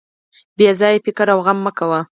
[0.57, 1.99] بې ځایه فکر او غم مه کوه.